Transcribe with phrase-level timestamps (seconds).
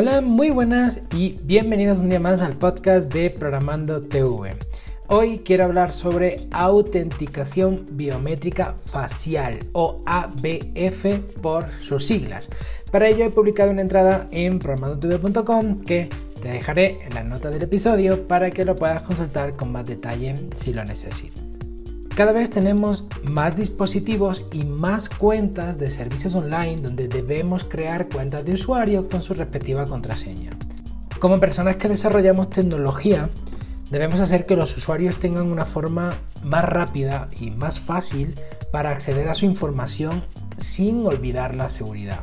[0.00, 4.54] Hola, muy buenas y bienvenidos un día más al podcast de Programando TV.
[5.08, 12.48] Hoy quiero hablar sobre autenticación biométrica facial o ABF por sus siglas.
[12.92, 16.08] Para ello he publicado una entrada en programandotv.com que
[16.40, 20.36] te dejaré en la nota del episodio para que lo puedas consultar con más detalle
[20.54, 21.47] si lo necesitas.
[22.18, 28.44] Cada vez tenemos más dispositivos y más cuentas de servicios online donde debemos crear cuentas
[28.44, 30.50] de usuario con su respectiva contraseña.
[31.20, 33.28] Como personas que desarrollamos tecnología,
[33.92, 36.10] debemos hacer que los usuarios tengan una forma
[36.42, 38.34] más rápida y más fácil
[38.72, 40.24] para acceder a su información
[40.58, 42.22] sin olvidar la seguridad.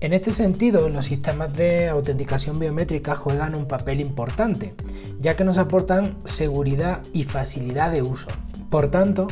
[0.00, 4.72] En este sentido, los sistemas de autenticación biométrica juegan un papel importante,
[5.20, 8.28] ya que nos aportan seguridad y facilidad de uso.
[8.70, 9.28] Por tanto,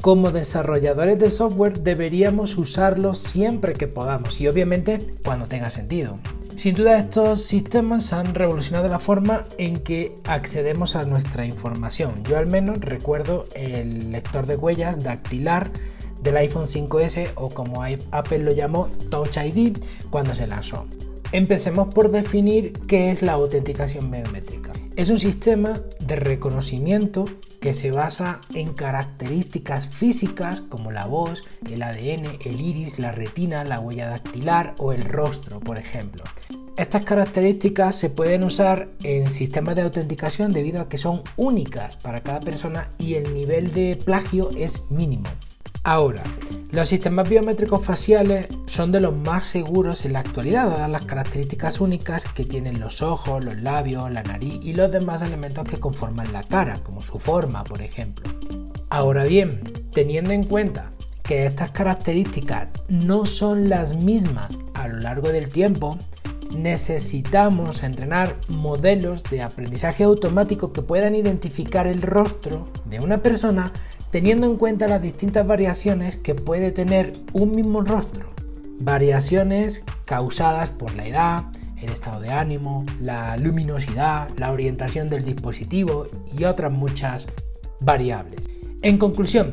[0.00, 6.18] como desarrolladores de software deberíamos usarlos siempre que podamos y obviamente cuando tenga sentido.
[6.56, 12.22] Sin duda estos sistemas han revolucionado la forma en que accedemos a nuestra información.
[12.24, 15.70] Yo al menos recuerdo el lector de huellas dactilar
[16.22, 19.78] del iPhone 5S o como Apple lo llamó Touch ID
[20.10, 20.86] cuando se lanzó.
[21.32, 24.72] Empecemos por definir qué es la autenticación biométrica.
[24.94, 25.72] Es un sistema
[26.06, 27.24] de reconocimiento
[27.62, 33.62] que se basa en características físicas como la voz, el ADN, el iris, la retina,
[33.62, 36.24] la huella dactilar o el rostro, por ejemplo.
[36.76, 42.22] Estas características se pueden usar en sistemas de autenticación debido a que son únicas para
[42.22, 45.28] cada persona y el nivel de plagio es mínimo.
[45.84, 46.24] Ahora,
[46.72, 51.82] los sistemas biométricos faciales son de los más seguros en la actualidad, dadas las características
[51.82, 56.32] únicas que tienen los ojos, los labios, la nariz y los demás elementos que conforman
[56.32, 58.30] la cara, como su forma, por ejemplo.
[58.88, 59.60] Ahora bien,
[59.92, 60.90] teniendo en cuenta
[61.22, 65.98] que estas características no son las mismas a lo largo del tiempo,
[66.56, 73.72] necesitamos entrenar modelos de aprendizaje automático que puedan identificar el rostro de una persona
[74.10, 78.28] teniendo en cuenta las distintas variaciones que puede tener un mismo rostro.
[78.78, 81.44] Variaciones causadas por la edad,
[81.80, 86.06] el estado de ánimo, la luminosidad, la orientación del dispositivo
[86.36, 87.26] y otras muchas
[87.80, 88.40] variables.
[88.82, 89.52] En conclusión,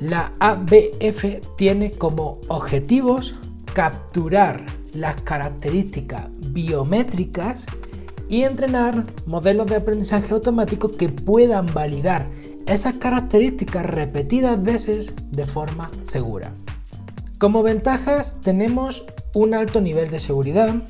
[0.00, 3.38] la ABF tiene como objetivos
[3.74, 4.64] capturar
[4.94, 7.64] las características biométricas
[8.28, 12.28] y entrenar modelos de aprendizaje automático que puedan validar
[12.66, 16.52] esas características repetidas veces de forma segura.
[17.38, 19.04] Como ventajas tenemos
[19.34, 20.82] un alto nivel de seguridad,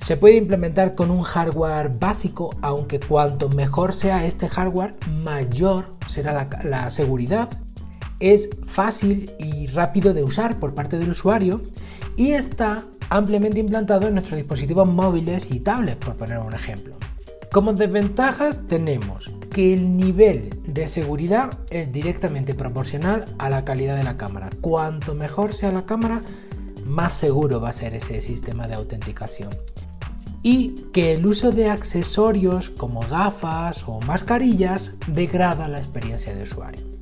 [0.00, 6.48] se puede implementar con un hardware básico, aunque cuanto mejor sea este hardware, mayor será
[6.64, 7.50] la, seguridad.
[8.20, 11.60] Es fácil y rápido de usar por parte del usuario
[12.16, 16.96] y está ampliamente implantado en nuestros dispositivos móviles y tablets, por poner un ejemplo.
[17.52, 24.02] Como desventajas tenemos que el nivel de seguridad es directamente proporcional a la calidad de
[24.02, 24.50] la cámara.
[24.60, 26.20] Cuanto mejor sea la cámara,
[26.84, 29.50] más seguro va a ser ese sistema de autenticación.
[30.42, 36.95] Y que el uso de accesorios como gafas o mascarillas degrada la experiencia de usuario.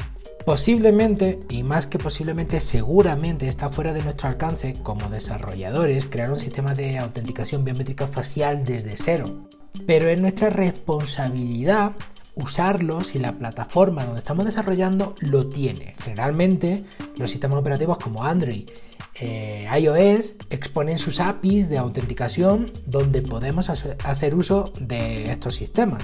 [0.45, 6.39] Posiblemente, y más que posiblemente, seguramente está fuera de nuestro alcance como desarrolladores crear un
[6.39, 9.49] sistema de autenticación biométrica facial desde cero.
[9.87, 11.93] Pero es nuestra responsabilidad
[12.37, 15.95] usarlos y la plataforma donde estamos desarrollando lo tiene.
[16.03, 16.85] Generalmente
[17.17, 18.69] los sistemas operativos como Android,
[19.17, 26.03] eh, iOS exponen sus APIs de autenticación donde podemos hacer uso de estos sistemas.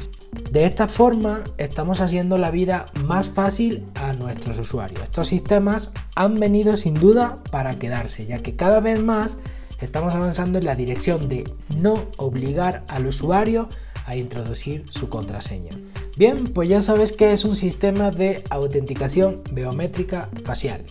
[0.51, 5.03] De esta forma estamos haciendo la vida más fácil a nuestros usuarios.
[5.03, 9.37] Estos sistemas han venido sin duda para quedarse, ya que cada vez más
[9.81, 11.45] estamos avanzando en la dirección de
[11.77, 13.69] no obligar al usuario
[14.07, 15.71] a introducir su contraseña.
[16.17, 20.85] Bien, pues ya sabes que es un sistema de autenticación biométrica facial.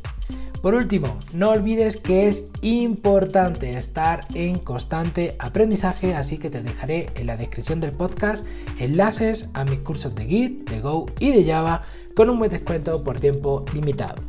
[0.62, 7.10] Por último, no olvides que es importante estar en constante aprendizaje, así que te dejaré
[7.16, 8.44] en la descripción del podcast
[8.78, 11.84] enlaces a mis cursos de Git, de Go y de Java
[12.14, 14.22] con un buen descuento por tiempo limitado.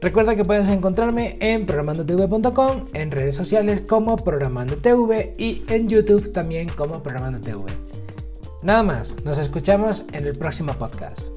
[0.00, 6.70] Recuerda que puedes encontrarme en programandotv.com, en redes sociales como programandotv y en YouTube también
[6.70, 7.66] como programandotv.
[8.62, 11.29] Nada más, nos escuchamos en el próximo podcast.